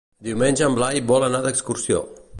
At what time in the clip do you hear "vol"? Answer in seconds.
1.13-1.29